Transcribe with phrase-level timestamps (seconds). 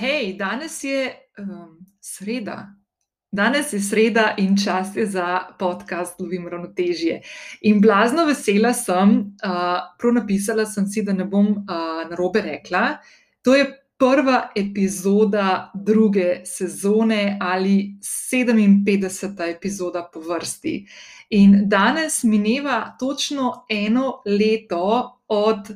[0.00, 2.72] Hej, danes je um, sreda.
[3.32, 7.20] Danes je sreda in čas je za podcast Lovim ravnotežje.
[7.60, 9.10] In blazno vesela sem,
[9.44, 12.96] uh, prav napisala sem si, da ne bom uh, narobe rekla.
[13.44, 13.66] To je
[13.98, 19.50] prva epizoda druge sezone ali 57.
[19.50, 20.86] epizoda po vrsti.
[21.30, 25.68] In danes mineva točno eno leto od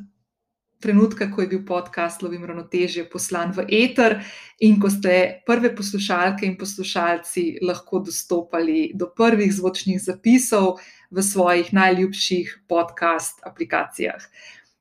[0.85, 4.19] trenutka, ko je bil podcast Lovim ravnotežje poslan v eter
[4.61, 11.73] in ko ste prve poslušalke in poslušalci lahko dostopali do prvih zvočnih zapisov v svojih
[11.73, 14.21] najljubših podcast aplikacijah.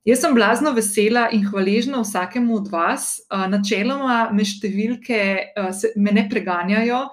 [0.04, 3.22] Jaz sem blazno vesela in hvaležna vsakemu od vas.
[3.32, 5.20] Načeloma me številke
[5.96, 7.06] me ne preganjajo,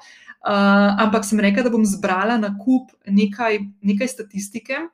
[0.43, 4.89] ampak sem rekla, da bom zbrala na kup nekaj, nekaj statistike.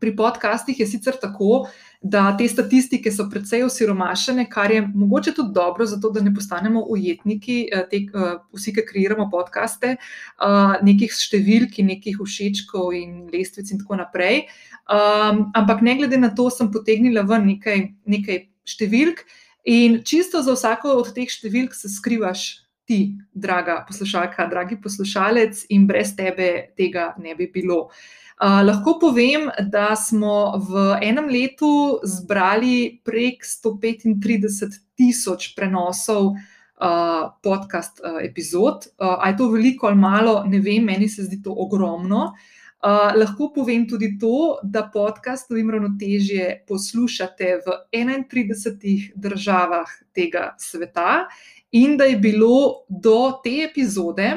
[0.00, 1.66] Pri podcastih je sicer tako,
[2.02, 6.84] da te statistike so precej osiromašene, kar je mogoče tudi dobro, zato da ne postanemo
[6.88, 13.70] ujetniki, eh, te, eh, vsi, ki kreiramo podcaste, eh, nekih številk, nekih všečkov in lestvic
[13.72, 14.46] in tako naprej.
[14.88, 19.20] Um, ampak ne glede na to, sem potegnila ven nekaj, nekaj številk
[19.68, 22.64] in čisto za vsako od teh številk se skrivaš.
[22.88, 27.90] Ti, draga poslušalka, dragi poslušalec, in brez tebe tega ne bi bilo.
[28.38, 36.38] Lahko povem, da smo v enem letu zbrali prek 135 tisoč prenosov
[36.78, 38.86] uh, podcast uh, epizod.
[38.94, 42.32] Uh, je to veliko ali malo, ne vem, meni se zdi to ogromno.
[42.78, 51.26] Uh, lahko povem tudi to, da podcast Lovim ravnotežje poslušate v 31 državah tega sveta
[51.74, 54.30] in da je bilo do te epizode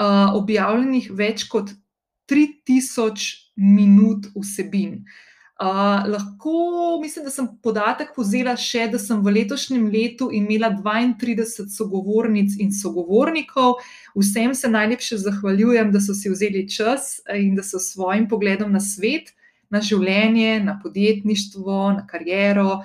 [0.00, 1.76] uh, objavljenih več kot
[2.30, 5.04] 3000 minut vsebin.
[5.54, 11.68] Uh, lahko mislim, da sem podatek povzela še, da sem v letošnjem letu imela 32
[11.70, 13.78] sogovornic in sogovornikov.
[14.18, 18.72] Vsem se najlepše zahvaljujem, da so si vzeli čas in da so s svojim pogledom
[18.74, 19.30] na svet,
[19.70, 22.82] na življenje, na podjetništvo, na kariero,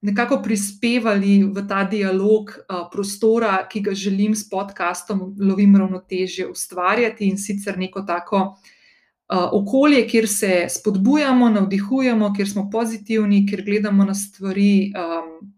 [0.00, 7.28] nekako prispevali v ta dialog uh, prostora, ki ga želim s podkastom Lovim ravnotežje ustvarjati
[7.28, 14.04] in sicer neko tako uh, okolje, kjer se spodbujamo, navdihujemo, kjer smo pozitivni, kjer gledamo
[14.04, 14.92] na stvari.
[14.94, 15.57] Um,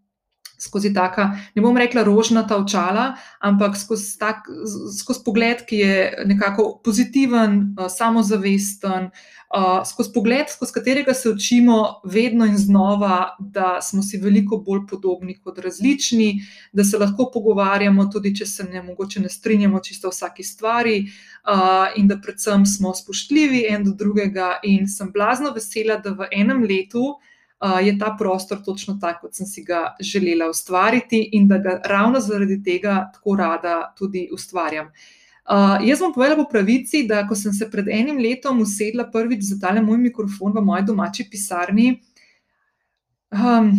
[0.61, 4.45] Skozi taka, ne bom rekla, rožnata očala, ampak skozi, tak,
[4.99, 9.09] skozi pogled, ki je nekako pozitiven, samozavesten,
[9.89, 15.39] skozi pogled, skozi katerega se učimo vedno in znova, da smo si veliko bolj podobni
[15.41, 20.15] kot različni, da se lahko pogovarjamo, tudi če se ne, mogoče ne strinjamo čisto o
[20.15, 21.01] vsaki stvari,
[21.97, 24.59] in da predvsem smo spoštljivi en do drugega.
[24.63, 27.17] In sem blazno vesela, da v enem letu
[27.85, 32.21] je ta prostor točno tak, kot sem si ga želela ustvariti in da ga ravno
[32.21, 34.87] zaradi tega tako rada tudi ustvarjam.
[35.51, 39.43] Uh, jaz bom povedala po pravici, da ko sem se pred enim letom usedla prvič
[39.43, 41.89] za tale moj mikrofon v moji domači pisarni,
[43.35, 43.73] um,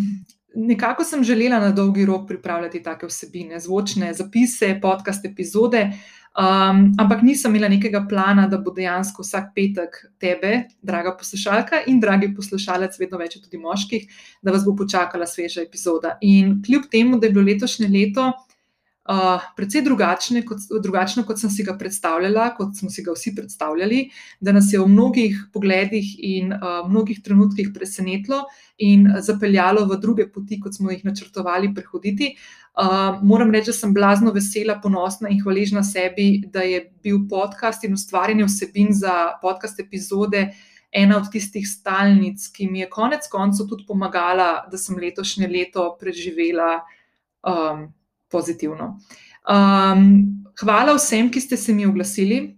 [0.56, 5.88] nekako sem želela na dolgi rok pripravljati take vsebine, zvočne zapise, podcast epizode.
[5.88, 11.82] Uh, Um, ampak nisem imela nekega plana, da bo dejansko vsak petek tebe, draga poslušalka
[11.92, 14.06] in dragi poslušalec, vedno več tudi moških,
[14.40, 16.16] da vas bo počakala sveža epizoda.
[16.22, 18.32] In kljub temu, da je bilo letošnje leto
[19.12, 23.34] uh, precej drugačne, kot, drugačno, kot sem si ga predstavljala, kot smo si ga vsi
[23.36, 24.06] predstavljali,
[24.40, 28.46] da nas je v mnogih pogledih in uh, mnogih trenutkih presenetilo
[28.78, 32.34] in zapeljalo v druge poti, kot smo jih načrtovali prehoditi.
[32.72, 37.84] Uh, moram reči, da sem blazno vesela, ponosna in hvaležna sebi, da je bil podcast
[37.84, 40.52] in ustvarjanje vsebin za podcast epizode
[40.92, 45.86] ena od tistih stalnic, ki mi je konec koncev tudi pomagala, da sem letošnje leto
[46.00, 46.82] preživela
[47.48, 47.86] um,
[48.32, 48.98] pozitivno.
[49.50, 52.58] Um, hvala vsem, ki ste se mi oglasili.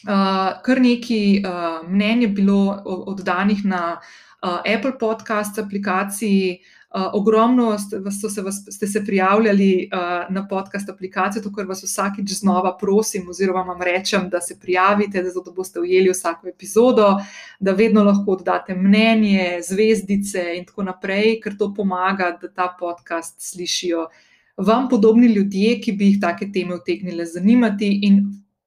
[0.00, 4.00] Uh, kar nekaj uh, mnenj je bilo oddanih na
[4.42, 6.60] uh, Apple Podcast aplikaciji.
[6.94, 11.84] Uh, ogromno ste, se, vas, ste se prijavljali uh, na podcast aplikacijo, tako da vas
[11.84, 17.12] vsakič znova prosim, oziroma vam rečem, da se prijavite, da, da boste ujeli vsako epizodo,
[17.60, 23.38] da vedno lahko oddate mnenje, zvezdice in tako naprej, ker to pomaga, da ta podcast
[23.38, 24.08] slišijo
[24.56, 27.90] vam podobni ljudje, ki bi jih take teme utegnile zanimati.
[28.06, 28.22] In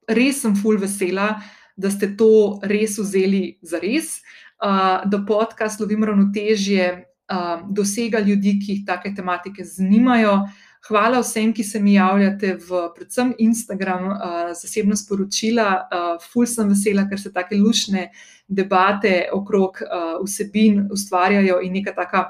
[0.07, 1.35] res sem full vesela,
[1.75, 4.19] da ste to res vzeli za res.
[4.63, 6.85] Uh, da podcast Lovim ravnotežje
[7.27, 10.43] um, dosega ljudi, ki jih take tematike zanimajo.
[10.87, 15.67] Hvala vsem, ki se mi javljate v predvsem Instagram, uh, zasebno sporočila.
[15.83, 18.09] Uh, ful sem vesela, ker se take lušne
[18.47, 22.25] debate okrog uh, vsebin ustvarjajo in neka taka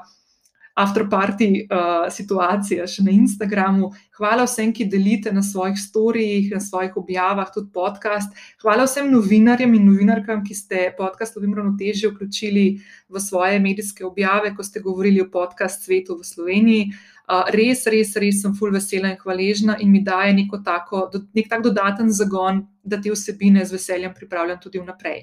[0.74, 3.92] afterparty uh, situacija še na Instagramu.
[4.18, 8.34] Hvala vsem, ki delite na svojih storijih, na svojih objavah, tudi podcast.
[8.62, 12.66] Hvala vsem novinarjem in novinarkam, ki ste podcast Lovim Ravnotežje vključili
[13.08, 16.88] v svoje medijske objave, ko ste govorili o podcast svetu v Sloveniji.
[17.24, 21.06] Uh, res, res, res sem full vesela in hvaležna in mi daje neko tako,
[21.38, 25.22] nek tak dodaten zagon, da te vsebine z veseljem pripravljam tudi vnaprej.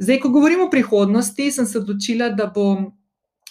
[0.00, 2.86] Zdaj, ko govorim o prihodnosti, sem se odločila, da bom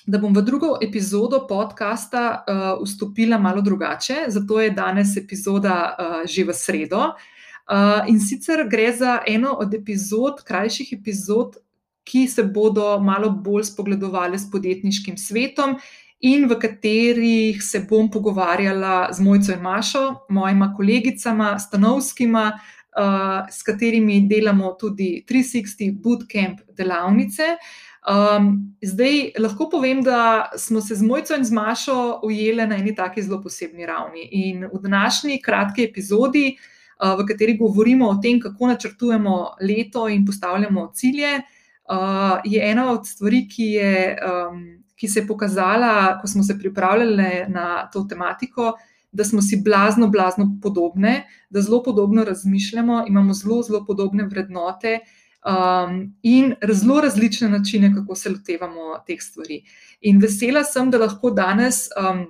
[0.06, 6.22] da bom v drugo epizodo podcasta uh, vstopila malo drugače, zato je danes epizoda uh,
[6.25, 7.13] že v sredo.
[7.69, 11.57] Uh, in sicer gre za eno od epizod, krajših epizod,
[12.04, 15.78] ki se bodo malo bolj spogledovali s podjetniškim svetom.
[16.19, 22.60] In v katerih se bom pogovarjala z Mojco in Mašo, mojima kolegicama, stanovskima,
[22.98, 27.44] uh, s katerimi delamo tudi 360 Bootcamp delavnice.
[27.44, 32.78] Uh, Um, zdaj lahko povem, da smo se z Mojco in z Mašo ujeli na
[32.80, 34.24] eni taki zelo posebni ravni.
[34.31, 40.25] In v današnji kratki epizodi, uh, v kateri govorimo o tem, kako načrtujemo leto in
[40.25, 41.42] postavljamo cilje,
[41.92, 44.63] uh, je ena od stvari, ki, je, um,
[44.96, 48.74] ki se je pokazala, ko smo se pripravljali na to tematiko.
[49.12, 55.00] Da smo si blazno, blazno podobne, da zelo podobno razmišljamo, imamo zelo, zelo podobne vrednote,
[55.45, 59.63] um, in zelo različne načine, kako se lotevamo teh stvari.
[60.01, 62.25] In vesela sem, da lahko danes um,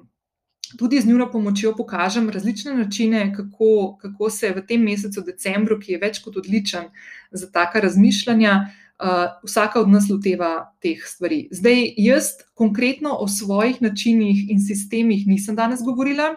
[0.78, 5.94] tudi z njuno pomočjo pokažem različne načine, kako, kako se v tem mesecu, decembru, ki
[5.94, 6.92] je več kot odličen
[7.32, 8.60] za taka razmišljanja.
[9.00, 11.48] Uh, vsaka od nas loteva teh stvari.
[11.56, 16.34] Zdaj, jaz konkretno o svojih načinih in sistemih nisem danes govorila,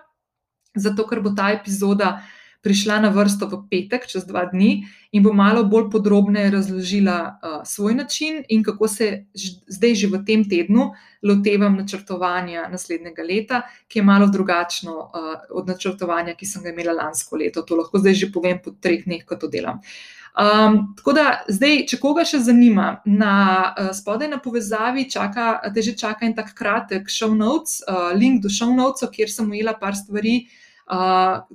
[0.75, 5.23] zato ker bo ta epizoda uh, prišla na vrsto v petek, čez dva dni, in
[5.23, 9.27] bo malo bolj podrobneje razložila uh, svoj način in kako se
[9.67, 10.93] zdaj, že v tem tednu,
[11.23, 16.95] lotevam načrtovanja naslednjega leta, ki je malo drugačno uh, od načrtovanja, ki sem ga imela
[16.95, 17.63] lansko leto.
[17.63, 19.83] To lahko zdaj že povem po treh dneh, ko to delam.
[20.33, 23.35] Um, tako da, zdaj, če koga še zanima, na
[23.75, 28.41] uh, spodaj na povezavi čaka, te že čaka en tak kratek show notes, uh, link
[28.41, 30.62] do show notes, kjer sem ujela par stvari, uh,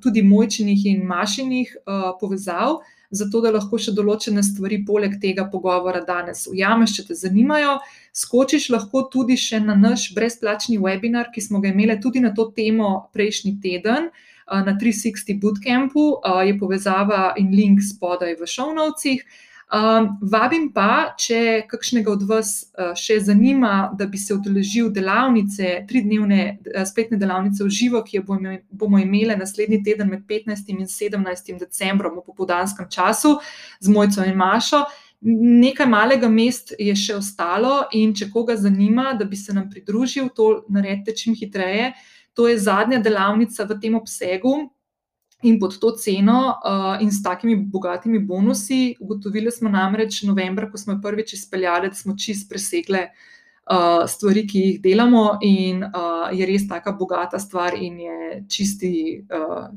[0.03, 1.75] tudi mojčinih in mašinih
[2.19, 2.79] povezav,
[3.09, 7.77] zato da lahko še določene stvari poleg tega pogovora danes ujameš, če te zanimajo.
[8.11, 12.49] Skočiš lahko tudi še na naš brezplačni webinar, ki smo ga imeli tudi na to
[12.55, 14.11] temo prejšnji teden.
[14.47, 19.23] Na 360 Bootcampu je povezava in link spodaj v šovnovcih.
[19.67, 25.81] Um, vabim pa, če kakšnega od vas uh, še zanima, da bi se udeležil delavnice,
[25.89, 30.71] tridnevne uh, spletne delavnice v živo, ki jo bomo, bomo imeli naslednji teden med 15
[30.71, 33.33] in 17 decembrom v popodanskem času
[33.83, 34.85] z Mojco in Mašo.
[35.27, 40.31] Nekaj malega mest je še ostalo, in če koga zanima, da bi se nam pridružil,
[40.31, 41.91] to naredite čim hitreje.
[42.39, 44.55] To je zadnja delavnica v tem obsegu,
[45.41, 48.95] in pod to ceno uh, in s takimi bogatimi bonusi.
[48.99, 54.47] Ugotovili smo namreč novembra, ko smo jo prvič izpeljali, da smo čist presegli uh, stvari,
[54.47, 58.93] ki jih delamo, in uh, je res taka bogata stvar in je čisti.
[59.29, 59.67] Uh,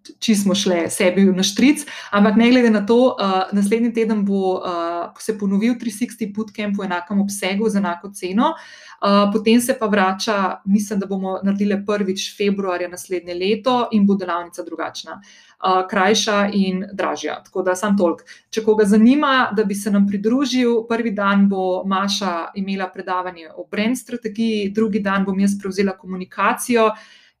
[0.00, 1.82] Če smo šli sebi na štric,
[2.16, 6.86] ampak ne glede na to, uh, naslednji teden bo uh, se ponovil 360 Bootcamp v
[6.86, 8.54] enakem obsegu, z enako ceno.
[9.00, 14.16] Uh, potem se pa vrača, mislim, da bomo naredili prvič februarja naslednje leto in bo
[14.16, 17.38] delavnica drugačna, uh, krajša in dražja.
[17.44, 18.24] Tako da sam tolk.
[18.50, 23.64] Če koga zanima, da bi se nam pridružil, prvi dan bo Maša imela predavanje o
[23.70, 26.90] brand strategiji, drugi dan bom jaz prevzela komunikacijo,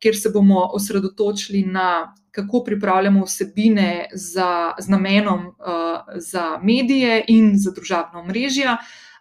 [0.00, 2.14] kjer se bomo osredotočili na.
[2.30, 5.54] Kako pripravljamo vsebine za, z namenom uh,
[6.16, 8.76] za medije in za družabno mrežje,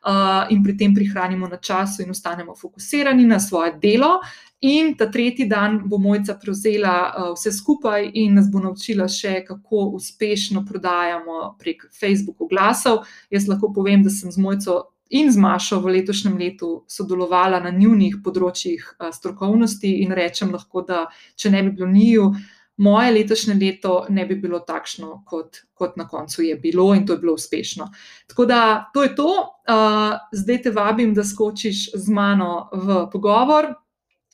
[0.06, 4.20] uh, in pri tem prihranimo na času in ostanemo fokusirani na svoje delo.
[4.62, 9.44] In ta tretji dan bo mojca prevzela uh, vse skupaj in nas bo naučila še,
[9.48, 13.06] kako uspešno prodajamo prek Facebook oglasov.
[13.32, 17.72] Jaz lahko povem, da sem z mojco in z Mašo v letošnjem letu sodelovala na
[17.74, 18.84] njunih področjih
[19.16, 24.26] strokovnosti in rečem lahko, da če ne bi bilo njiju, uh, moje letošnje leto ne
[24.26, 27.90] bi bilo takšno, kot, kot na koncu je bilo, in to je bilo uspešno.
[28.28, 29.34] Tako da to je to.
[29.70, 33.74] Uh, zdaj te vabim, da skočiš z mano v pogovor,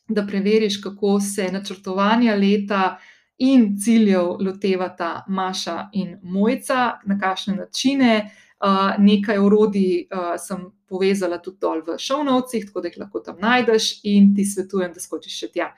[0.07, 2.97] da preveriš, kako se načrtovanja leta
[3.37, 8.31] in ciljev lotevata Maša in Mojca, na kakšne načine.
[8.65, 13.41] Uh, nekaj orodij uh, sem povezala tudi dol v šovnovcih, tako da jih lahko tam
[13.41, 15.73] najdeš, in ti svetujem, da skočiš še tja.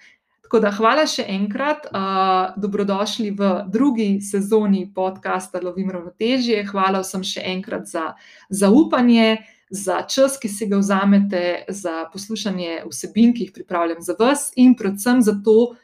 [0.47, 6.61] Tako da hvala še enkrat, uh, dobrodošli v drugi sezoni podcasta Lovim ravnotežje.
[6.69, 8.13] Hvala vsem še enkrat za
[8.47, 14.45] zaupanje, za čas, ki si ga vzamete za poslušanje vsebin, ki jih pripravljam za vas,
[14.55, 15.75] in predvsem za to,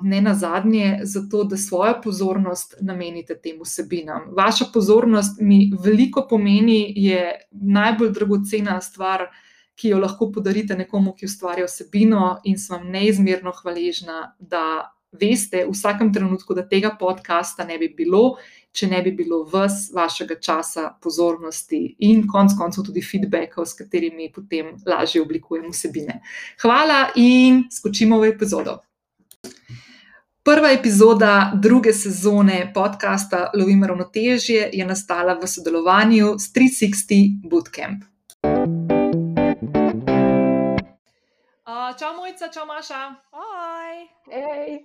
[0.00, 4.30] ne na zadnje, zato da svojo pozornost namenite tem vsebinam.
[4.32, 9.28] Vaša pozornost mi veliko pomeni, je najbolj dragocena stvar,
[9.78, 15.64] ki jo lahko podarite nekomu, ki ustvarja vsebino, in sem vam neizmerno hvaležna, da veste
[15.64, 18.36] v vsakem trenutku, da tega podcasta ne bi bilo,
[18.72, 24.28] če ne bi bilo vas, vašega časa, pozornosti in konec koncev tudi feedbackov, s katerimi
[24.34, 26.20] potem lažje oblikujem vsebine.
[26.62, 28.78] Hvala in skočimo v epizodo.
[30.48, 38.06] Prva epizoda druge sezone podcasta Lovim ravnotežje je nastala v sodelovanju s 360 Bootcamp.
[41.92, 43.14] Čau, Mojca, čau, Maša.
[43.32, 44.08] Hej.
[44.32, 44.84] Hej.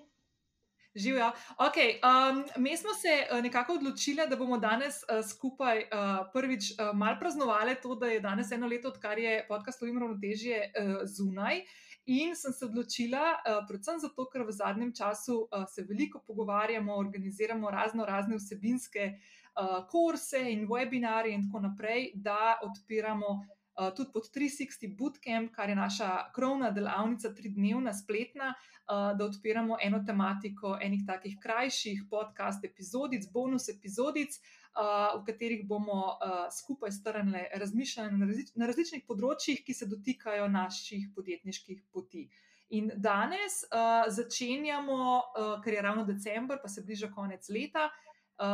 [0.95, 1.31] Živijo.
[1.57, 5.87] Okay, um, mi smo se nekako odločili, da bomo danes uh, skupaj uh,
[6.33, 10.59] prvič uh, malo praznovali to, da je danes eno leto, odkar je podcast Lovim ravnotežje
[10.59, 11.63] uh, zunaj.
[12.05, 16.95] In sem se odločila, uh, predvsem zato, ker v zadnjem času uh, se veliko pogovarjamo,
[16.95, 23.39] organiziramo razno razne vsebinske uh, kurse in webinarje in tako naprej, da odpiramo
[23.79, 29.77] uh, tudi pod 360 Bootcamp, kar je naša krovna delavnica, tridnevna, spletna, uh, da odpiramo
[29.81, 34.39] eno tematiko enih takih krajših podcast epizodic, bonus epizodic.
[34.73, 39.85] Uh, v katerih bomo uh, skupaj strnili razmišljanje na, različ na različnih področjih, ki se
[39.85, 42.25] dotikajo naših podjetniških poti.
[42.73, 47.85] In danes uh, začenjamo, uh, ker je ravno decembr, pa se bliža konec leta.
[47.85, 48.12] Uh,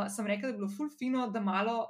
[0.10, 1.88] sem rekel, da je bilo fulfino, da malo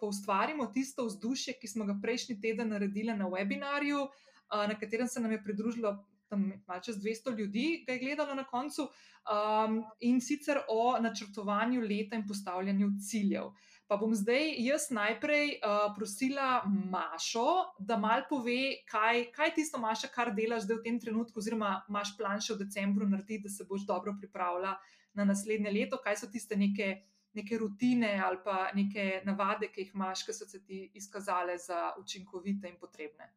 [0.00, 5.20] poustvarimo tisto vzdušje, ki smo ga prejšnji teden naredili na webinarju, uh, na katerem se
[5.20, 5.96] nam je pridružilo
[6.28, 8.88] tam malo čez 200 ljudi, ki je gledalo na koncu,
[9.30, 13.52] um, in sicer o načrtovanju leta in postavljanju ciljev.
[13.86, 17.46] Pa bom zdaj jaz najprej uh, prosila Mašo,
[17.78, 22.16] da mal pove, kaj, kaj tisto, Maša, kar delaš zdaj v tem trenutku, oziroma imaš
[22.18, 24.74] plan še v decembru narediti, da se boš dobro pripravila
[25.14, 26.00] na naslednje leto.
[26.02, 26.96] Kaj so tiste neke,
[27.36, 31.92] neke rutine ali pa neke navade, ki jih imaš, ki so se ti izkazale za
[32.00, 33.30] učinkovite in potrebne.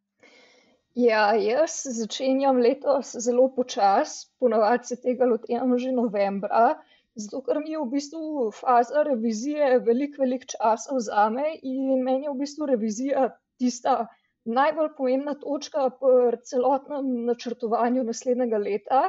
[0.97, 6.79] Ja, jaz začenjam letos zelo počasi, ponovadi se tega lotevam že novembra.
[7.19, 12.33] Zato, ker mi je v bistvu faza revizije veliko, veliko časa vzame in meni je
[12.33, 13.29] v bistvu revizija
[13.59, 14.07] tista
[14.45, 19.01] najbolj pomembna točka pri celotnem načrtovanju naslednjega leta.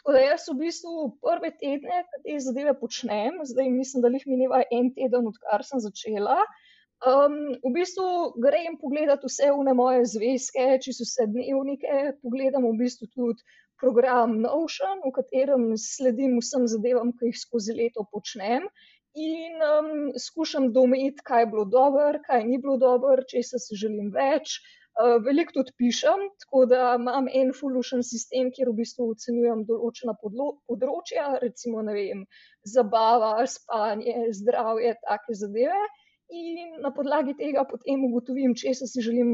[0.00, 4.62] Tako da jaz v bistvu prve tedne te zadeve počnem, zdaj mislim, da jih mineva
[4.72, 6.38] en teden, odkar sem začela.
[7.00, 8.06] Um, v bistvu
[8.44, 13.44] grem pogledati vse vne moje zvezke, če so vse dnevnike, pogledam v bistvu tudi
[13.80, 18.68] program Notion, v katerem sledim vsem zadevam, ki jih skozi leto počnem.
[19.20, 24.12] In um, skušam dometi, kaj je bilo dobro, kaj ni bilo dobro, če se želim
[24.16, 24.60] več.
[25.24, 31.26] Veliko tudi pišem, tako da imam en fullušen sistem, kjer v bistvu ocenjujem določena področja,
[31.44, 32.24] recimo vem,
[32.74, 35.80] zabava, spanje, zdravje, take zadeve.
[36.30, 39.30] In na podlagi tega potem ugotovim, če se želim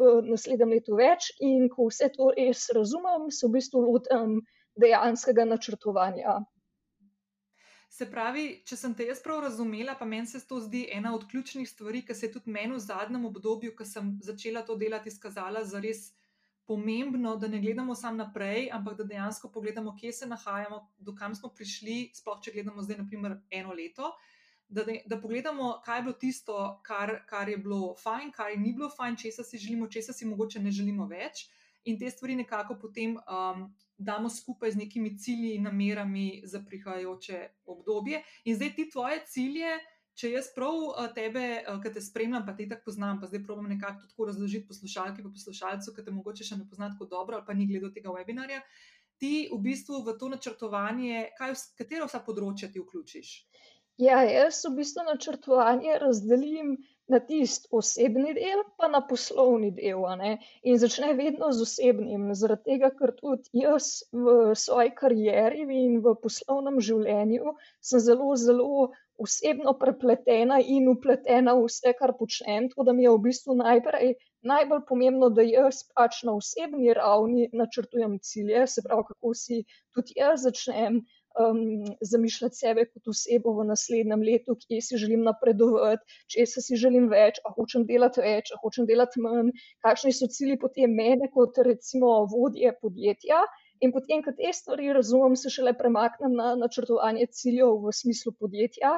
[0.00, 4.38] v naslednjem letu več, in ko vse to res razumem, se v bistvu lotim
[4.80, 6.38] dejanskega načrtovanja.
[7.98, 11.24] Se pravi, če sem te jaz prav razumela, pa meni se to zdi ena od
[11.30, 15.10] ključnih stvari, ki se je tudi meni v zadnjem obdobju, ko sem začela to delati,
[15.10, 16.04] izkazala za res
[16.68, 21.50] pomembno, da ne gledamo samo naprej, ampak da dejansko pogledamo, kje se nahajamo, dokam smo
[21.50, 24.12] prišli, sploh če gledamo zdaj, naprimer, eno leto
[24.68, 28.90] da, da pogledamo, kaj je bilo tisto, kar, kar je bilo fajn, kaj ni bilo
[28.90, 31.48] fajn, če se želimo, če se morda ne želimo več.
[31.88, 33.68] In te stvari nekako potem um,
[33.98, 38.22] damo skupaj z nekimi cilji in namerami za prihajajoče obdobje.
[38.44, 39.78] In zdaj ti tvoje cilje,
[40.18, 43.42] če jaz prav uh, tebe, uh, ki te spremljam, pa te tako poznam, pa zdaj
[43.46, 47.38] probujem nekako tako razložiti poslušalke in poslušalcu, ki te mogoče še ne poznajo tako dobro
[47.38, 48.60] ali pa ni gledal tega webinarja.
[49.18, 53.32] Ti v bistvu v to načrtovanje, kaj, katero vsa področja ti vključiš?
[53.98, 56.76] Ja, jaz v bistvu načrtovanje razdelim
[57.08, 60.04] na tisti osebni del, pa na poslovni del.
[60.62, 66.14] In začne vedno z osebnim, zaradi tega, ker tudi jaz v svoji karieri in v
[66.22, 68.88] poslovnem življenju sem zelo, zelo
[69.18, 72.68] osebno prepletena in upletena v vse, kar počnem.
[72.70, 74.14] Tako da mi je v bistvu najprej
[74.46, 79.64] najbolj pomembno, da jaz pač na osebni ravni načrtujem cilje, se pravi, kako si
[79.96, 81.00] tudi jaz začnem
[81.38, 86.78] um, zamišljati sebe kot osebo v naslednjem letu, kje si želim napredovati, če se si
[86.80, 89.52] želim več, a hočem delati več, a hočem delati manj,
[89.86, 93.44] kakšni so cilji potem mene kot recimo vodje podjetja.
[93.84, 98.96] In potem, ko te stvari razumem, se šele premaknem na načrtovanje ciljev v smislu podjetja.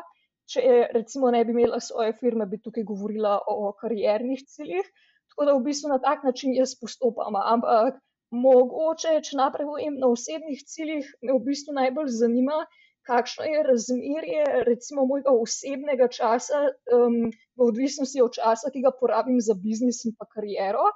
[0.51, 0.63] Če
[0.95, 4.89] recimo ne bi imela svoje firme, bi tukaj govorila o kariernih ciljih.
[5.31, 7.37] Tako da v bistvu na tak način jaz postopam.
[7.39, 12.63] Ampak mogoče, če naprej povem na osebnih ciljih, me v bistvu najbolj zanima,
[13.11, 16.61] kakšno je razmerje recimo mojega osebnega časa
[16.95, 20.91] um, v odvisnosti od časa, ki ga porabim za biznis in pa kariero.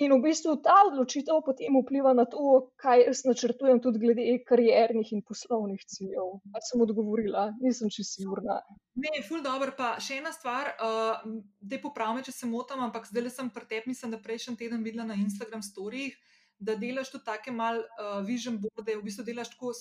[0.00, 5.12] In v bistvu ta odločitev potem vpliva na to, kaj jaz načrtujem, tudi glede kariernih
[5.12, 6.40] in poslovnih ciljev.
[6.54, 8.56] Pa sem odgovorila, nisem čisto sigurna.
[8.96, 9.76] Ne, ful dobro.
[9.76, 11.20] Pa še ena stvar, uh,
[11.60, 15.04] da popravim, če se motim, ampak zdaj sem pri tebi, mislim, da prejšnji teden videla
[15.12, 16.16] na Instagram storijih
[16.62, 19.72] da delaš tudi take mal uh, vision boarde, v bistvu delaš tako,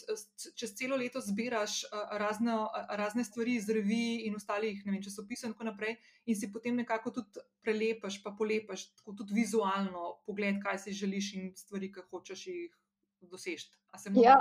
[0.58, 5.04] čez celo leto zbiraš uh, razne, uh, razne stvari iz revij in ostalih, ne vem,
[5.06, 5.96] časopisov in tako naprej,
[6.26, 11.34] in si potem nekako tudi prelepaš, pa polepaš, tako tudi vizualno pogled, kaj si želiš
[11.38, 12.76] in stvari, ki hočeš jih
[13.30, 13.70] doseči.
[14.18, 14.40] Ja.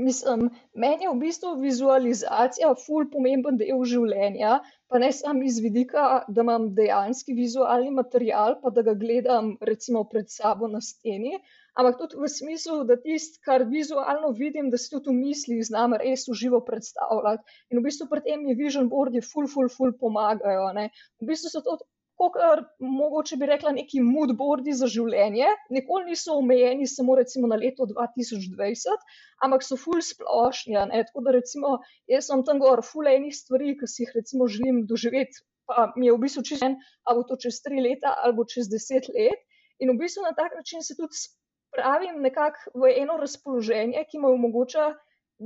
[0.00, 4.52] Mislim, meni je v bistvu vizualizacija ful pomemben del življenja,
[4.88, 10.04] pa ne samo iz vidika, da imam dejanski vizualni material, pa da ga gledam recimo
[10.14, 11.34] pred sabo na steni,
[11.76, 15.98] ampak tudi v smislu, da tisto, kar vizualno vidim, da si tudi v mislih znam
[16.04, 17.60] res uživo predstavljati.
[17.70, 20.70] In v bistvu pri tem mi vision boardi ful, ful, ful pomagajo.
[20.80, 20.88] Ne.
[21.20, 21.82] V bistvu so to.
[22.32, 27.16] Kar mogoče bi rekla, neki mood boardi za življenje, nikoli niso omejeni samo
[27.50, 29.06] na leto 2020,
[29.46, 30.76] ampak so ful splošni.
[30.92, 34.84] Tako da, recimo, jaz sem tam gor, ful enih stvari, ki si jih recimo želim
[34.86, 38.46] doživeti, pa mi je v bistvu čisto en, ali bo to čez tri leta ali
[38.54, 39.42] čez deset let.
[39.82, 44.30] In v bistvu na tak način se tudi spravim nekako v eno razpoloženje, ki mi
[44.30, 44.92] omogoča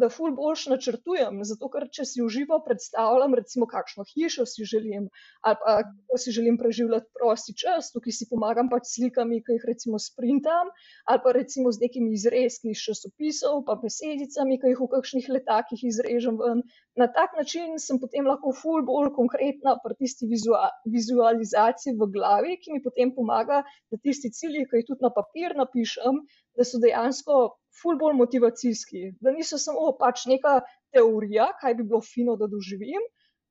[0.00, 1.40] da ful boljš načrtujem.
[1.48, 5.08] Zato, ker če si uživo predstavljam, recimo, kakšno hišo si želim,
[5.46, 9.66] ali pa kako si želim preživljati prosti čas, tukaj si pomagam pač slikami, ki jih
[9.70, 10.72] recimo sprintam,
[11.10, 15.84] ali pa recimo z nekimi izrezki iz časopisov, pa besedicami, ki jih v kakšnih letakih
[15.90, 16.64] izrežem ven.
[17.00, 20.28] Na tak način sem potem lahko ful bolj konkretna pri tisti
[20.96, 23.62] vizualizaciji v glavi, ki mi potem pomaga,
[23.92, 26.24] da tisti cilji, ki jih tudi na papir napišem,
[26.56, 27.40] da so dejansko
[27.80, 30.60] ful bolj motivacijski, da niso samo pač neka
[30.94, 33.04] teorija, kaj bi bilo fino, da doživim,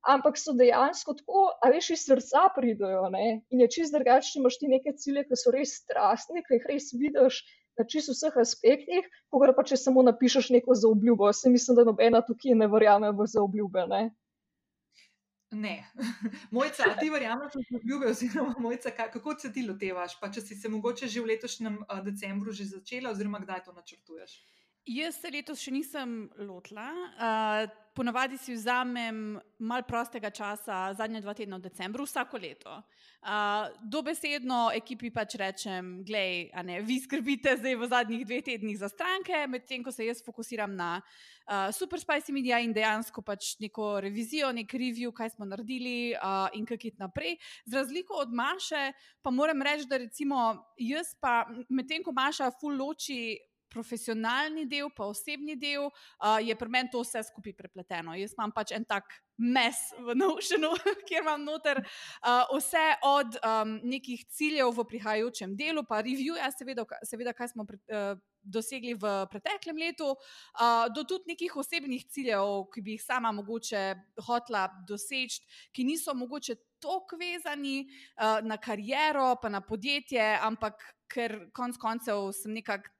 [0.05, 3.07] ampak so dejansko tako, a veš, iz srca pridajo.
[3.13, 3.41] Ne?
[3.49, 6.67] In je čist drugače, če imaš ti neke cilje, ki so res strastni, ki jih
[6.71, 7.41] res vidiš
[7.79, 11.31] na čist vseh aspektih, kot pa če samo napišeš neko zaobljubo.
[11.33, 13.87] Se mislim, da nobena tukaj ne verjame v zaobljube.
[13.91, 14.03] Ne?
[15.55, 15.91] Ne,
[16.57, 20.69] mojca, ti verjameš, si ljubezen, oziroma mojca, kako se ti lotevaš, pa če si se
[20.69, 24.33] mogoče že v letošnjem uh, decembru že začela, oziroma kdaj to načrtuješ?
[24.85, 26.11] Jaz se letos še nisem
[26.45, 26.85] lotila.
[27.17, 27.63] Uh,
[27.97, 32.75] ponavadi si vzamem malo prostega časa, zadnje dva tedna v decembru, vsako leto.
[33.25, 38.91] Uh, dobesedno ekipi pač rečem, gledaj, ne, vi skrbite zdaj v zadnjih dveh tednih za
[38.91, 44.03] stranke, medtem ko se jaz fokusiram na uh, super spicy media in dejansko pač neko
[44.05, 47.39] revizijo, nek review, kaj smo naredili uh, in kaj it naprej.
[47.65, 48.91] Z razliko od Maše,
[49.25, 50.45] pa moram reči, da recimo
[50.77, 51.41] jaz pa,
[51.73, 53.33] medtem ko Maša full loči
[53.71, 58.15] profesionalni del, pa osebni del, uh, je pri meni to vse skupaj prepleteno.
[58.17, 60.71] Jaz imam pač en tak mes v Notionu,
[61.07, 66.87] kjer imam noter uh, vse od um, nekih ciljev v prihajajočem delu, pa review-ja, seveda,
[67.03, 67.67] seveda, kaj smo.
[67.67, 73.01] Pre, uh, Dosegli v preteklem letu, uh, do tudi nekih osebnih ciljev, ki bi jih
[73.01, 73.81] sama mogoče
[74.21, 75.41] hotla doseči,
[75.73, 80.77] ki niso mogoče tako vezani uh, na kariero, pa na podjetje, ampak
[81.09, 82.93] ker konec koncev sem nekako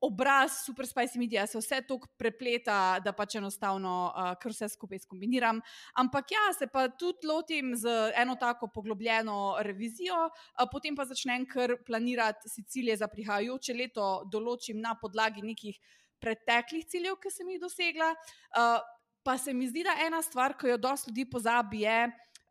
[0.00, 5.02] obraz Super Spice Media se vse tako prepleta, da pač enostavno uh, kar vse skupaj
[5.04, 5.60] skombiniram.
[5.98, 11.46] Ampak ja, se pa tudi lotim z eno tako poglobljeno revizijo, uh, potem pa začnem
[11.50, 15.80] kar planirati si cilje za prihajajoče leto, določim na podlagi nekih
[16.20, 18.12] preteklih ciljev, ki sem jih dosegla.
[18.54, 18.78] Uh,
[19.24, 22.00] pa se mi zdi, da ena stvar, ki jo dosti ljudi pozabi, je.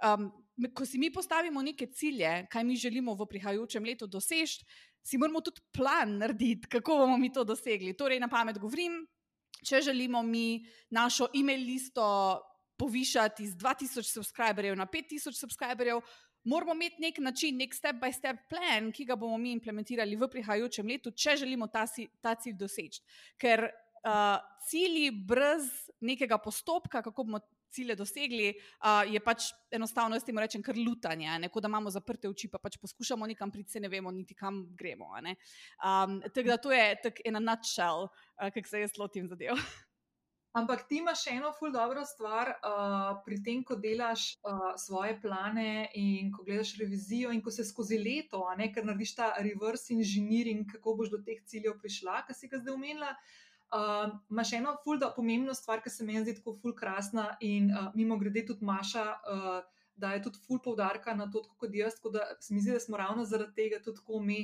[0.06, 0.32] Um,
[0.76, 4.66] Ko si mi postavimo neke cilje, kaj mi želimo v prihajajočem letu doseči,
[5.04, 7.96] si moramo tudi plan narediti, kako bomo mi to dosegli.
[7.98, 9.02] Torej, na pamet govorim,
[9.66, 12.06] če želimo mi našo e-mail listo
[12.80, 16.00] povišati iz 2000 subscriberjev na 5000 subscriberjev,
[16.44, 21.12] moramo imeti nek način, nek step-by-step plan, ki ga bomo mi implementirali v prihajajočem letu,
[21.12, 23.04] če želimo ta, si, ta cilj doseči.
[23.38, 24.38] Ker uh,
[24.70, 25.68] cilji brez
[26.00, 31.32] nekega postopka, kako bomo cilje dosegli, uh, je pač enostavno, jaz temu rečem, kar lutanje.
[31.48, 34.66] Tako da imamo zaprte oči, pa pač poskušamo nekam priti, se ne vemo, niti kam
[34.78, 35.12] gremo.
[35.20, 39.62] Um, tako da to je tako ena nutshell, uh, kako se jaz lotim zadev.
[40.58, 45.92] Ampak ti imaš eno ful dobro stvar uh, pri tem, ko delaš uh, svoje plane
[45.94, 50.66] in ko gledaš revizijo in ko se skozi leto, ne, ker narediš ta reverse engineering,
[50.72, 53.14] kako boš do teh ciljev prišla, kar si ga zdaj omenila.
[53.14, 53.49] Uh,
[54.30, 57.92] Imáš eno ful, da pomembno stvar, ki se meni zdi tako ful krasna in uh,
[57.96, 59.60] mimo grede tudi Maša uh,
[60.00, 62.00] da je tudi full poudarka na to, kot jaz.
[62.00, 64.40] Tako da se mi zdi, da smo ravno zaradi tega tudi tako mi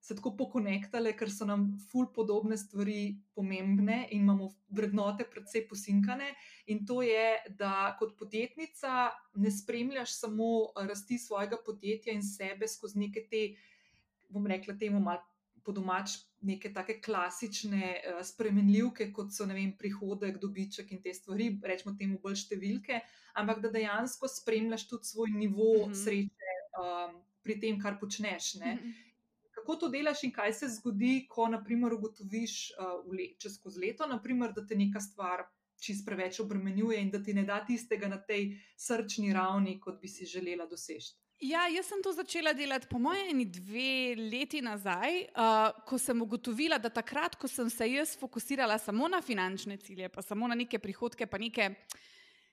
[0.00, 6.28] se tako pokonektali, ker so nam full podobne stvari pomembne in imamo vrednote predvsej posinkane.
[6.66, 13.02] In to je, da kot podjetnica ne spremljaš samo rasti svojega podjetja in sebe skozi
[13.02, 13.42] neke te,
[14.28, 15.24] bom rekla, temu malo
[15.66, 16.14] po domač
[16.46, 22.20] neke take klasične uh, spremenljivke, kot so vem, prihodek, dobiček in te stvari, rečemo temu
[22.22, 23.00] bolj številke,
[23.40, 26.04] ampak da dejansko spremljaš tudi svoj nivo mm -hmm.
[26.04, 28.54] sreče um, pri tem, kar počneš.
[28.54, 28.94] Mm -hmm.
[29.56, 34.06] Kako to delaš in kaj se zgodi, ko naprimer ugotoviš uh, le, čez skozi leto,
[34.06, 35.44] naprimer, da te neka stvar
[35.80, 40.08] čist preveč obremenjuje in da ti ne da tistega na tej srčni ravni, kot bi
[40.08, 41.14] si želela doseči.
[41.40, 46.78] Ja, jaz sem to začela delati, po mojem, dve leti nazaj, uh, ko sem ugotovila,
[46.80, 50.80] da takrat, ko sem se jaz fokusirala samo na finančne cilje, pa samo na neke
[50.80, 51.68] prihodke, pa neke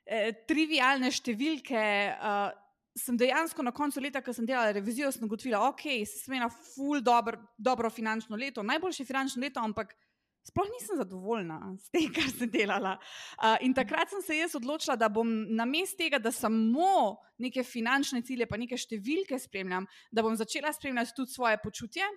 [0.03, 1.79] eh, trivialne številke,
[2.11, 2.51] uh,
[2.99, 6.99] sem dejansko na koncu leta, ko sem delala revizijo, ugotovila, da okay, sem imela ful
[6.99, 9.95] dobro, dobro finančno leto, najboljše finančno leto, ampak
[10.43, 12.97] sploh nisem zadovoljna s tem, kar sem delala.
[13.37, 17.63] Uh, in takrat sem se jaz odločila, da bom na mestu tega, da samo neke
[17.63, 22.07] finančne cilje, pa neke številke spremljam, da bom začela spremljati tudi svoje počutje.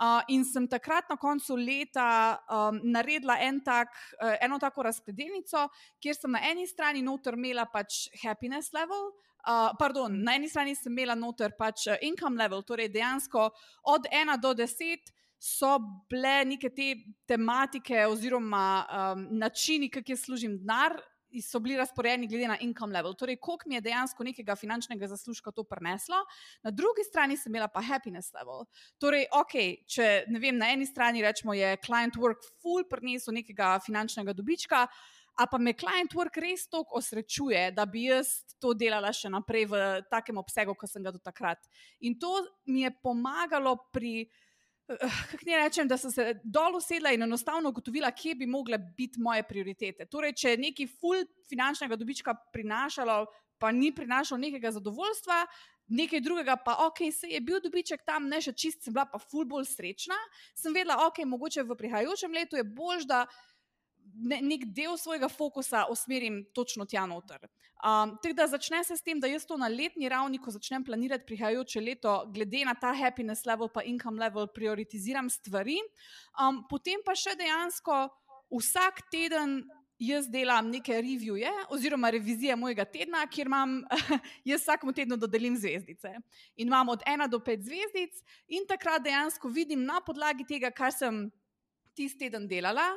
[0.00, 5.66] Uh, in sem takrat na koncu leta um, naredila en tak, uh, eno tako razpredelnico,
[6.02, 9.10] kjer sem na eni strani noter imela pač happiness level.
[9.42, 13.50] Uh, pardon, na eni strani sem imela noter pač income level, torej dejansko
[13.90, 15.78] od 1 do 10 so
[16.10, 16.92] bile neke te
[17.26, 21.00] tematike oziroma um, načini, kako jaz služim denar.
[21.42, 25.50] So bili razporedeni glede na income level, torej koliko mi je dejansko nekega finančnega zaslužka
[25.50, 26.18] to prineslo,
[26.62, 28.66] na drugi strani sem imela pa happiness level.
[29.00, 29.54] Torej, ok,
[29.88, 34.84] če ne vem, na eni strani rečemo, je client work full prinesel nekega finančnega dobička,
[35.40, 39.70] a pa me client work res toliko osrečuje, da bi jaz to delala še naprej
[39.72, 41.64] v takem obsegu, kot sem ga do takrat.
[42.04, 44.20] In to mi je pomagalo pri.
[44.28, 44.51] Eh,
[45.00, 49.20] kako ne rečem, da sem se dol usedla in enostavno ugotovila, kje bi mogle biti
[49.20, 50.06] moje prioritete.
[50.06, 53.26] Torej, če je neki full finančnega dobička prinašalo,
[53.58, 55.44] pa ni prinašalo nekega zadovoljstva,
[55.92, 59.20] nekaj drugega, pa ok, se je bil dobiček tam, ne še čist, sem bila pa
[59.22, 60.16] full bolj srečna,
[60.56, 63.24] sem vedela, ok, mogoče v prihajajočem letu je bolj, da
[64.14, 67.48] ne, nek del svojega fokusa usmerim točno tja noter.
[67.82, 70.84] Um, tako da začne se s tem, da jaz to na letni ravni, ko začnem
[70.86, 75.80] planirati prihajajoče leto, glede na ta happiness level, pa income level, prioritiziram stvari.
[76.38, 78.04] Um, potem pa še dejansko
[78.58, 79.62] vsak teden.
[80.02, 83.76] Jaz delam neke revije, oziroma revizije mojega tedna, kjer imam,
[84.50, 86.16] jaz vsakemu tednu dodelim zvezdice.
[86.58, 88.18] In imam od ena do pet zvezdic,
[88.50, 91.28] in takrat dejansko vidim na podlagi tega, kar sem
[91.94, 92.88] tisti teden delala,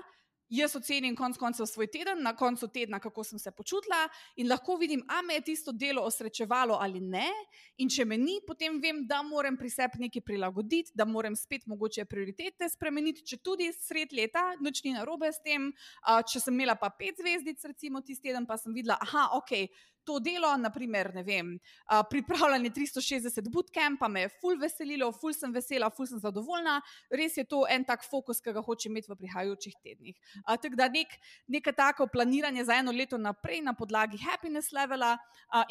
[0.49, 4.03] Jaz ocenim konec koncev svoj teden, na koncu tedna, kako sem se počutila,
[4.35, 7.25] in lahko vidim, ali me je tisto delo osrečevalo ali ne.
[7.77, 11.65] In če me ni, potem vem, da moram pri sebi nekaj prilagoditi, da moram spet
[11.65, 15.71] mogoče prioritete spremeniti, če tudi sred leta, noč ni narobe s tem.
[16.05, 19.65] Če sem imela pa pet zvezdic, recimo tisti teden, pa sem videla, aha, ok
[20.05, 21.51] to delo, naprimer, ne vem,
[22.09, 26.77] pripravljanje 360 bootcampa me je ful veselilo, ful sem vesela, ful sem zadovoljna.
[27.09, 30.15] Res je to en tak fokus, ki ga hočem imeti v prihajajočih tednih.
[30.45, 31.17] Tako da nek,
[31.51, 35.15] neka tako planiranje za eno leto naprej na podlagi happiness levela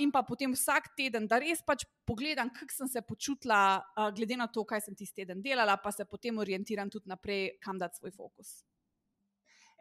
[0.02, 3.80] in pa potem vsak teden, da res pač pogledam, kako sem se počutila,
[4.16, 7.78] glede na to, kaj sem tisti teden delala, pa se potem orientiram tudi naprej, kam
[7.78, 8.58] dati svoj fokus.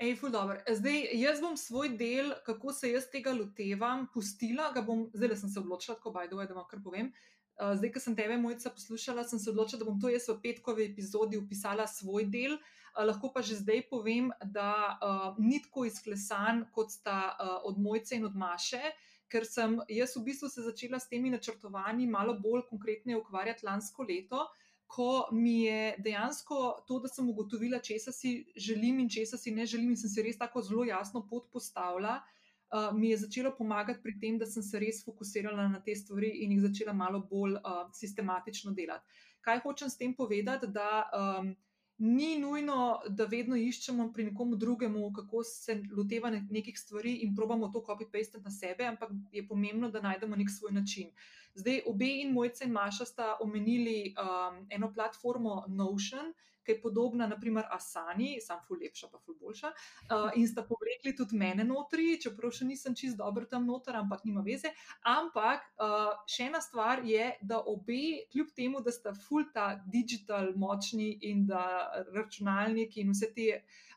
[0.03, 0.57] Ej, ful dobro.
[0.67, 4.65] Zdaj, jaz bom svoj del, kako se jaz tega lotevam, pustila.
[4.83, 7.13] Bom, zdaj sem se odločila, tako bajdo, da vam kar povem.
[7.55, 10.35] Uh, zdaj, ko sem tebe, mojica, poslušala, sem se odločila, da bom to jaz v
[10.43, 12.57] petkovi epizodi upisala svoj del.
[12.57, 17.79] Uh, lahko pa že zdaj povem, da uh, ni tako izklesan, kot sta uh, od
[17.79, 18.81] mojice in od maše,
[19.31, 24.03] ker sem jaz v bistvu se začela s temi načrtovanji malo bolj konkretno ukvarjati lansko
[24.03, 24.43] leto.
[24.43, 24.62] Uh,
[24.93, 29.65] ko mi je dejansko to, da sem ugotovila, česa si želim in česa si ne
[29.65, 34.03] želim, in sem si res tako zelo jasno pot postavila, uh, mi je začelo pomagati
[34.03, 37.57] pri tem, da sem se res fokusirala na te stvari in jih začela malo bolj
[37.57, 39.25] uh, sistematično delati.
[39.41, 40.69] Kaj hočem s tem povedati?
[40.71, 41.55] Da, um,
[41.97, 47.69] ni nujno, da vedno iščemo pri nekomu drugemu, kako se loteva nekih stvari in probamo
[47.73, 51.11] to copy-paste na sebe, ampak je pomembno, da najdemo nek svoj način.
[51.55, 56.33] Zdaj, obe in mojce in Maša sta omenili um, eno platformo Notion,
[56.65, 59.71] ki je podobna, naprimer, Asani, sam ful lepša, pa ful boljša.
[60.09, 64.25] Uh, in sta povlekli tudi mene notri, čeprav še nisem čist dobro tam noter, ampak
[64.27, 64.71] nima veze.
[65.09, 70.53] Ampak uh, še ena stvar je, da obe, kljub temu, da sta ful ta digital
[70.59, 71.63] močni in da
[72.13, 73.49] računalniki in vse te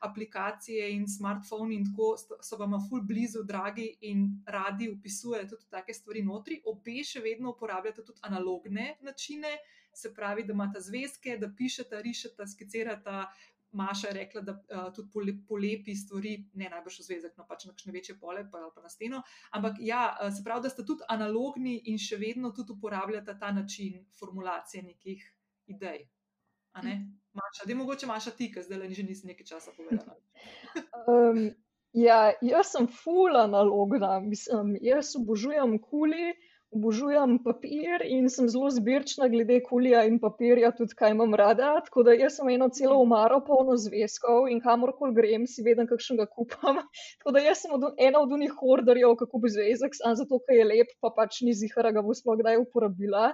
[0.07, 5.95] aplikacije in smartphone in tako so vam ful blizu, dragi in radi upisujejo tudi take
[5.95, 9.57] stvari notri, obe še vedno uporabljate tudi analogne načine
[9.97, 13.21] se pravi, da imata zvezke, da pišete, rišete, skicirate.
[13.77, 17.75] Maša je rekla, da uh, tudi polepi stvari, ne najbrž v zvezek, no pač na
[17.75, 19.21] kakšne večje pole, pa, pa na steno.
[19.59, 23.51] Ampak ja, uh, se pravi, da ste tudi analogni in še vedno tudi uporabljate ta
[23.53, 25.25] način formulacije nekih
[25.75, 26.07] idej.
[26.83, 26.97] Ne?
[27.37, 30.17] Maša, da je mogoče Maša ti, ker zdaj le že nisi nekaj časa povedala.
[31.13, 31.51] um,
[31.93, 36.37] ja, jaz sem full analogna, mislim, jaz obožujem kuli.
[36.75, 41.69] Obožujem papir in sem zelo zbirčna glede kulija in papirja, tudi kaj imam rada.
[41.87, 46.27] Tako da jaz sem eno celo umaro polno zvezkov in kamorkoli grem, si vedem, kakšnega
[46.27, 46.81] kupam.
[47.21, 50.67] Tako da jaz sem ena od unih horderjev, kako bi zvezek, samo zato, ker je
[50.73, 53.31] lep, pa pač ni zihara, ga bo sploh kdaj uporabila.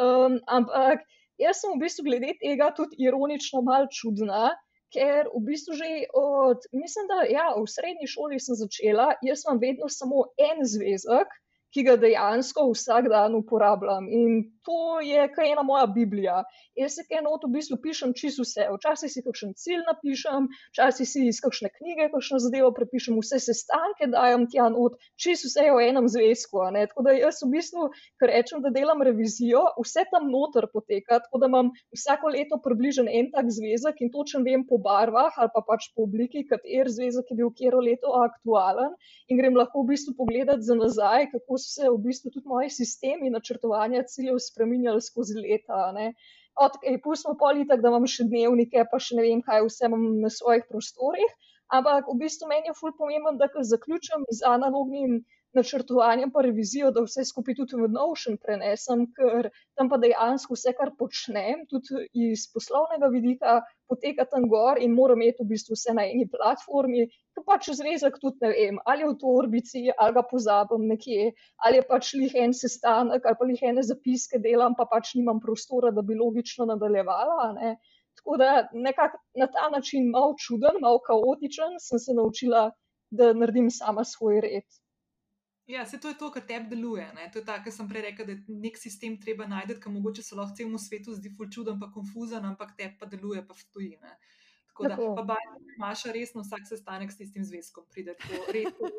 [0.00, 1.04] Um, ampak
[1.44, 4.48] jaz sem v bistvu glede tega tudi ironično mal čudna.
[4.92, 9.60] Ker v bistvu že od, mislim, da ja, v srednji šoli sem začela, jaz imam
[9.60, 11.32] vedno samo en zvezek,
[11.72, 14.08] ki ga dejansko vsak dan uporabljam.
[14.12, 16.42] In to je kaj ena moja Biblija.
[16.78, 18.68] Jaz se kaj not v bistvu pišem čisto vse.
[18.76, 24.08] Včasih si kakšen cilj napišem, včasih si iz kakšne knjige kakšno zadevo prepišem, vse sestanke
[24.12, 26.62] dajem tja not, čisto vse je v enem zvezku.
[26.92, 27.88] Tako da jaz v bistvu,
[28.20, 33.08] ker rečem, da delam revizijo, vse tam noter poteka, tako da imam vsako leto približen
[33.08, 37.30] en tak zvezek in točen vem po barvah ali pa pač po obliki, kater zvezek
[37.30, 38.92] je bil kjero leto aktualen
[39.28, 42.70] in grem lahko v bistvu pogledati za nazaj, kako so se v bistvu tudi moji
[42.74, 45.82] sistemi načrtovanja ciljev spremenjali skozi leta.
[46.64, 50.08] Od tega, pustimo politik, da imam še dnevnike, pa še ne vem, kaj vse imam
[50.24, 51.36] na svojih prostorih.
[51.72, 55.22] Ampak v bistvu meni je fulj pomembno, da zaključim z analognim
[55.56, 60.72] načrtovanjem, pa revizijo, da vse skupaj tudi v Notion prenesem, ker tam pa dejansko vse,
[60.78, 63.60] kar počnem, tudi iz poslovnega vidika,
[63.92, 68.18] poteka tam gor in moram imeti v bistvu vse na eni platformi, ki pač zvezek
[68.22, 71.32] tudi ne vem, ali v torbici, ali ga pozabim nekje,
[71.66, 75.40] ali je pač lih en sestanek, ali pa lih ene zapiske delam, pa pač nimam
[75.40, 77.52] prostora, da bi logično nadaljevala.
[77.60, 77.76] Ne.
[78.20, 82.70] Tako da nekako na ta način, malo čuden, malo kaotičen, sem se naučila,
[83.10, 84.81] da naredim sama svoj red.
[85.72, 87.06] Ja, se to je to, kar tebi deluje.
[87.16, 87.30] Ne?
[87.32, 90.22] To je tako, kar sem prej rekel, da je nek sistem treba najti, ki mogoče
[90.22, 93.96] se lahko celemu svetu zdi fulčuden, pa konfuzen, ampak tebi pa deluje, pa stoji.
[94.02, 94.16] Ne?
[94.72, 98.90] Tako da, pa baj, imaš resno vsak sestanek s tistim zvezkom, pride tako redko,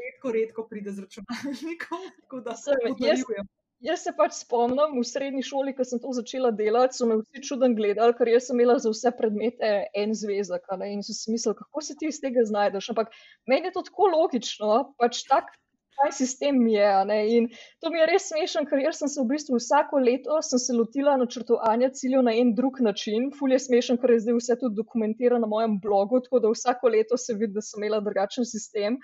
[0.00, 2.08] redko, redko pride z računalnikom.
[2.22, 3.44] Tako da se vdaljuje.
[3.82, 7.42] Jaz se pač spomnim, v srednji šoli, ko sem to začela delati, so me vsi
[7.48, 10.68] čuden gledali, ker jaz sem imela za vse predmete en zvezek.
[10.86, 12.92] In so si mislili, kako se ti iz tega znajdeš.
[12.94, 13.10] Ampak
[13.50, 15.50] meni je to tako logično, pač tak,
[15.98, 16.90] kaj sistem je.
[17.36, 17.48] In
[17.80, 20.38] to mi je res smešen, ker sem se v bistvu vsako leto
[20.78, 23.30] lotila načrtovanja ciljev na en drug način.
[23.38, 27.16] Fulje smešen, ker je zdaj vse tudi dokumentirano na mojem blogu, tako da vsako leto
[27.16, 28.98] se vidi, da sem imela drugačen sistem.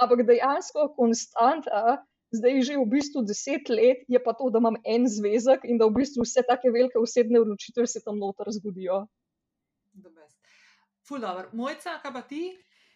[0.00, 2.02] Ampak dejansko konstanta.
[2.34, 5.86] Zdaj, že v bistvu deset let je pa to, da imam en zvezek in da
[5.86, 9.04] v bistvu vse take velike osebne odločitve se tam noter zgodijo.
[11.06, 12.42] Fulano, mojca, kaj pa ti,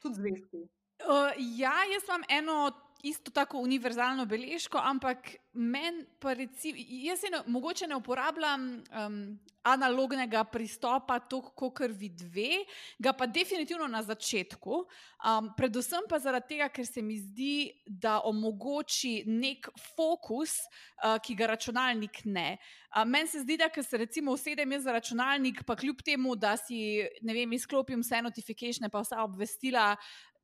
[0.03, 0.65] tudi zvezki?
[1.07, 2.57] Uh, ja, jaz imam eno
[3.03, 10.45] isto tako univerzalno beležko, ampak meni pa recimo, jaz ne, mogoče ne uporabljam um, analognega
[10.45, 12.65] pristopa, tako kot vi dve,
[12.99, 14.83] ga pa definitivno na začetku.
[15.19, 20.59] Um, predvsem pa zaradi tega, ker se mi zdi, da omogoči nek fokus,
[21.03, 22.57] uh, ki ga računalnik ne.
[22.95, 26.57] Uh, meni se zdi, da ker se recimo usedem za računalnik, pa kljub temu, da
[26.57, 29.91] si ne vem, izklopim vse notifikacije, pa vsa obvestila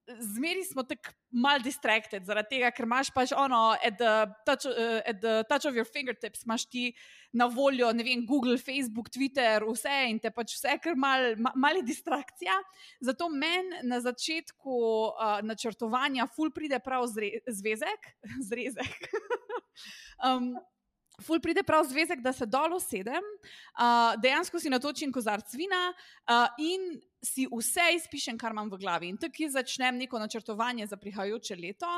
[0.06, 4.12] zmeri smo tako mal distracted, zaradi tega, ker imaš pač ono, at the,
[4.46, 6.90] touch, uh, at the touch of your fingertips, imaš ti
[7.34, 11.82] na voljo, ne vem, Google, Facebook, Twitter, vse in te pač vse, ker mal, mali
[11.86, 12.54] distrakcija.
[13.02, 18.12] Zato meni na začetku uh, načrtovanja ful pride prav zre, zvezek,
[18.50, 19.10] zrezek.
[20.28, 20.54] um,
[21.22, 23.22] Ful pride prav zvezek, da se dol usedem,
[23.78, 29.08] uh, dejansko si natočim kozarc vina uh, in si vse izpišem, kar imam v glavi.
[29.08, 31.90] In tako začnem neko načrtovanje za prihajajoče leto.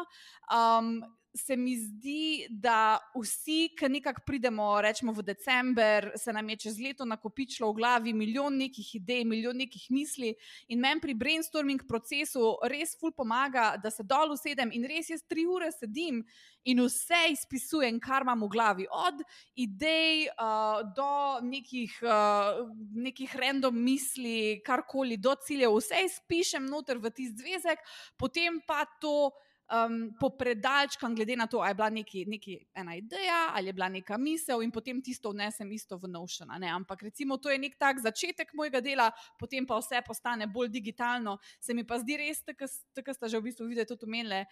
[0.50, 1.00] Um,
[1.36, 6.80] se mi zdi, da vsi, ki nekako pridemo, rečemo v decembr, se nam je čez
[6.80, 10.34] leto nakopičilo v glavi milijon nekih idej, milijon nekih misli.
[10.68, 15.24] In meni pri brainstorming procesu res ful pomaga, da se dol usedem in res jaz
[15.28, 16.24] tri ure sedim
[16.66, 18.86] in vse izpisujem, kar imam v glavi.
[18.90, 19.22] Od
[19.54, 21.12] idej uh, do
[21.46, 22.64] nekih, uh,
[23.06, 27.82] nekih random misli, karkoli, do ciljev, vse izpišem noter v tisti zvezek,
[28.18, 29.30] potem pa to
[29.72, 33.88] um, popredalčkam, glede na to, ali je bila neki, neki ena ideja ali je bila
[33.88, 36.50] neka misel, in potem tisto vnesem isto v Notion.
[36.50, 41.38] Ampak recimo to je nek tak začetek mojega dela, potem pa vse postane bolj digitalno.
[41.60, 44.44] Se mi pa zdi res, tako ste že v bistvu videli tudi umenili.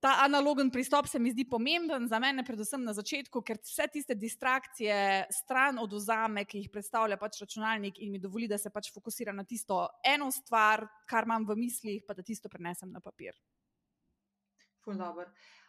[0.00, 4.14] Ta analogen pristop se mi zdi pomemben za mene, predvsem na začetku, ker vse tiste
[4.14, 9.34] distrakcije stran oduzame, ki jih predstavlja pač računalnik in mi dovoli, da se pač fokusira
[9.34, 13.34] na tisto eno stvar, kar imam v mislih, pa da tisto prenesem na papir.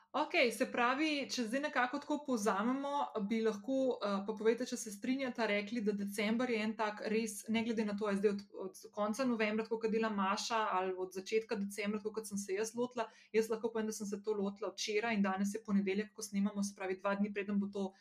[0.09, 2.91] Ok, se pravi, če zdaj nekako tako povzamemo,
[3.29, 7.43] bi lahko, uh, pa povedete, če se strinjate, rekli, da decembr je en tak res,
[7.53, 11.13] ne glede na to, ali zdaj od, od konca novembra, kot dela Maša, ali od
[11.13, 13.05] začetka decembra, kot sem se jaz lotila.
[13.37, 16.63] Jaz lahko povem, da sem se to lotila včeraj in danes je ponedeljek, ko snemamo,
[16.65, 17.91] se pravi, dva dni preden bo to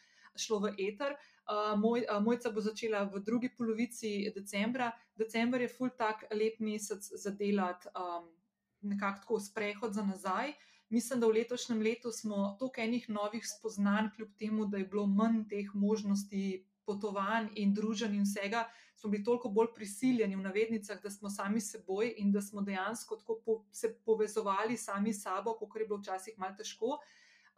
[0.40, 1.12] šlo v eter.
[1.44, 4.88] Uh, moj, uh, mojca bo začela v drugi polovici decembra.
[5.12, 8.32] December je full tak lep mesec za delati, um,
[8.80, 10.56] nekako tako sprehod za nazaj.
[10.88, 15.06] Mislim, da v letošnjem letu smo toliko enih novih spoznanj, kljub temu, da je bilo
[15.06, 18.64] manj teh možnosti potovanj in druženj in vsega,
[18.96, 23.16] smo bili toliko bolj prisiljeni v navednicah, da smo sami seboj in da smo dejansko
[23.16, 26.96] tako po, se povezovali sami s sabo, kot je bilo včasih malo težko.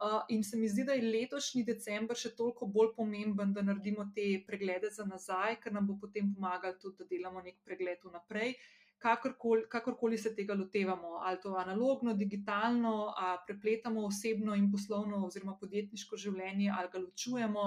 [0.00, 4.10] Uh, in se mi zdi, da je letošnji decembr še toliko bolj pomemben, da naredimo
[4.14, 8.54] te preglede za nazaj, ker nam bo potem pomagalo tudi, da delamo nek pregled vnaprej.
[8.56, 15.24] Uh, kakorkoli, kakorkoli se tega lotevamo, ali to analogno, digitalno, ali prepletamo osebno in poslovno,
[15.26, 17.66] oziroma podjetniško življenje, ali ga ločujemo.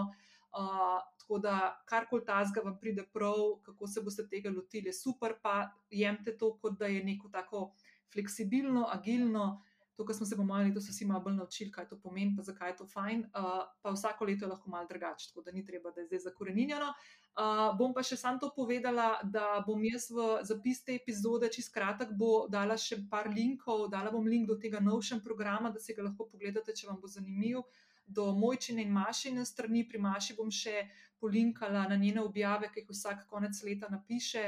[0.54, 1.56] Uh, tako da,
[1.89, 6.52] karkoli ta zga vam pride prav, kako se boste tega lotili, super, pa jemte to,
[6.62, 7.72] kot da je neko tako
[8.13, 9.48] fleksibilno, agilno.
[9.95, 12.71] To, kar smo se bomo letos vsi malo bolj naučili, kaj to pomeni, pa zakaj
[12.71, 13.19] je to fajn.
[13.29, 16.19] Uh, pa vsako leto je lahko malo drugače, tako da ni treba, da je zdaj
[16.19, 16.89] zakorenjeno.
[17.38, 21.69] Uh, bom pa še sam to povedala, da bom jaz v zapis te epizode, čez
[21.69, 25.93] kratek, bo dala še par linkov, dala bom link do tega novšem programa, da si
[25.93, 27.62] ga lahko pogledate, če vam bo zanimiv.
[28.03, 30.82] Do mojčine in mašine strani, pri maši bom še
[31.24, 34.42] polinkala na njene objave, ki jih vsak konec leta napiše,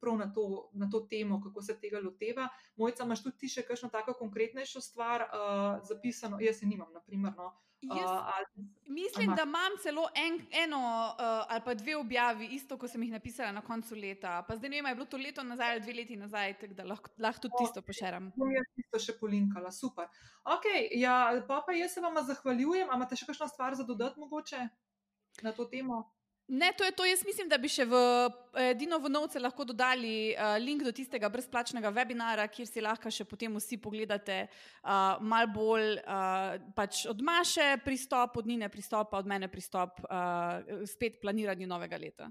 [0.00, 0.44] prav na to,
[0.76, 2.50] na to temo, kako se tega loteva.
[2.76, 6.36] Mojca, imaš tudi ti še kakšno tako konkretnejšo stvar uh, zapisano?
[6.44, 7.32] Jaz se nimam, naprimer.
[7.38, 7.54] No.
[7.80, 12.76] Jaz, uh, ali, mislim, da imam celo en, eno uh, ali pa dve objavi, isto,
[12.76, 14.42] kot sem jih napisala na koncu leta.
[14.48, 16.88] Pa zdaj ne vem, je bilo to leto nazaj ali dve leti nazaj, tako da
[16.90, 18.28] lahko, lahko tudi tisto pošeram.
[18.36, 20.12] Bom jaz tisto še polinkala, super.
[20.44, 21.16] Ok, ja,
[21.48, 22.90] pa, pa jaz se vam zahvaljujem.
[22.90, 24.66] A imate še kakšno stvar za dodati mogoče
[25.46, 26.02] na to temo?
[26.48, 27.04] Ne, to je to.
[27.04, 27.98] Jaz mislim, da bi še v
[28.80, 33.26] Dino v Novce lahko dodali uh, link do tistega brezplačnega webinara, kjer si lahko še
[33.28, 39.28] potem vsi pogledate uh, malo bolj uh, pač od Maše pristop, od Nine pristop, od
[39.28, 42.30] mene pristop, uh, spet planiranju novega leta.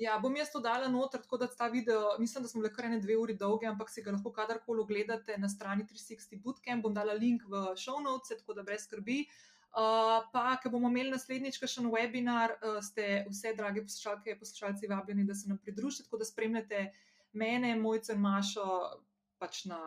[0.00, 2.88] Ja, bom jaz to dala noter, tako da ta video, mislim, da smo le kar
[2.88, 6.88] ene dve uri dolge, ampak si ga lahko kadarkoli ogledate na strani 360 Bootcamp.
[6.88, 9.20] Bom dala link v show notes, tako da brez skrbi.
[9.28, 14.34] Uh, Uh, pa, ker bomo imeli naslednjič še en webinar, uh, ste vse, drage poslušalke
[14.40, 16.88] poslušalci, vabljeni, da se nam pridružite, tako da spremljate
[17.38, 18.66] mene, mojce in Mašo.
[19.40, 19.78] Pač na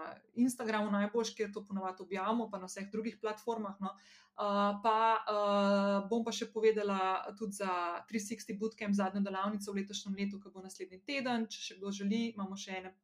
[0.41, 3.75] Instagramu najbolj, ker to ponovadi objavljamo, pa na vseh drugih platformah.
[3.83, 3.91] No.
[4.33, 4.95] Uh, pa
[5.29, 10.49] uh, bom pa še povedala tudi za 360 Bootcamp, zadnjo delavnico v letošnjem letu, ki
[10.55, 11.45] bo naslednji teden.
[11.45, 12.95] Če še kdo želi, imamo še ene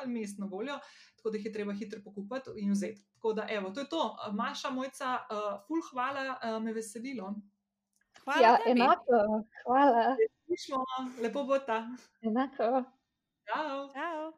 [0.00, 0.78] malo mest na voljo,
[1.16, 3.02] tako da jih je treba hitro pokupiti in vzeti.
[3.14, 4.16] Tako da, evo, to je to.
[4.32, 7.34] Maša, mojca, uh, ful, hvala, uh, me veselilo.
[8.24, 8.42] Hvala.
[8.42, 8.80] Ja, tebi.
[8.80, 10.16] enako, hvala.
[10.46, 10.84] Slišmo,
[11.22, 11.86] lepo bo ta.
[12.22, 12.84] Enako.
[13.46, 13.88] Ciao.
[13.92, 14.32] Ciao.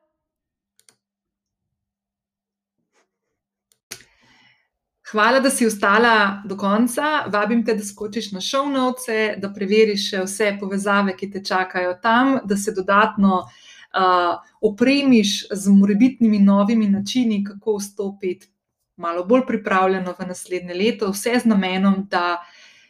[5.11, 7.25] Hvala, da si ostala do konca.
[7.27, 9.05] Vabim te, da skočiš na show notes,
[9.39, 13.72] da preveriš vse povezave, ki te čakajo tam, da se dodatno uh,
[14.61, 18.49] opremiš z morebitnimi novimi načini, kako vstopiti
[18.97, 22.43] malo bolj pripravljeno v naslednje leto, vse z namenom, da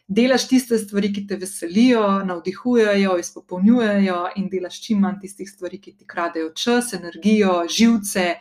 [0.07, 5.95] delaš tiste stvari, ki te veselijo, navdihujejo, izpopolnjujejo in delaš čim manj tistih stvari, ki
[5.97, 8.35] ti kradejo čas, energijo, živce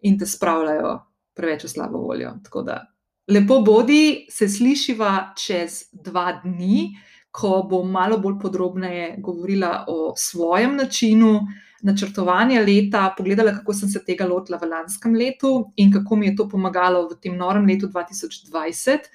[0.00, 0.96] in te spravljajo
[1.34, 2.32] preveč v slabo voljo.
[2.44, 2.80] Tako da
[3.28, 6.90] lepo bodi, se slišiva čez dva dni.
[7.30, 11.44] Ko bom malo bolj podrobneje govorila o svojem načinu,
[11.82, 16.36] načrtovanja leta, pogledala, kako sem se tega lotila v lanskem letu in kako mi je
[16.36, 19.10] to pomagalo v tem norem letu 2020.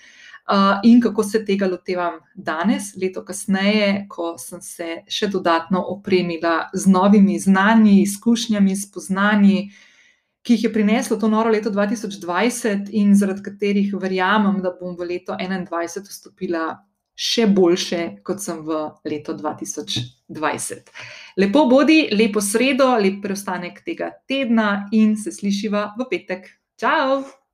[0.48, 6.70] uh, in kako se tega lotevam danes, leto kasneje, ko sem se še dodatno opremila
[6.74, 9.70] z novimi znanji, izkušnjami, spoznanji,
[10.46, 15.10] ki jih je prineslo to noro leto 2020 in zaradi katerih verjamem, da bom v
[15.16, 16.68] leto 2021 vstopila
[17.16, 20.92] še boljše, kot sem v leto 2020.
[21.40, 26.52] Lepo bodi, lepo sredo, lep preostanek tega tedna in se slišiva v petek.
[26.80, 27.45] Ciao!